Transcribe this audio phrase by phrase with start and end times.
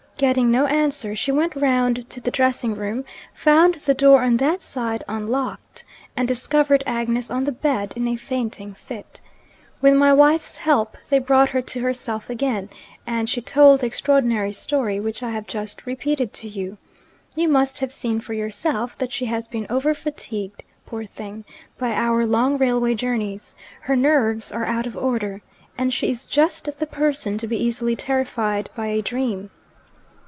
[0.17, 4.61] Getting no answer, she went round to the dressing room found the door on that
[4.61, 5.83] side unlocked
[6.15, 9.19] and discovered Agnes on the bed in a fainting fit.
[9.81, 12.69] With my wife's help, they brought her to herself again;
[13.07, 16.77] and she told the extraordinary story which I have just repeated to you.
[17.33, 21.45] You must have seen for yourself that she has been over fatigued, poor thing,
[21.79, 25.41] by our long railway journeys: her nerves are out of order
[25.79, 29.49] and she is just the person to be easily terrified by a dream.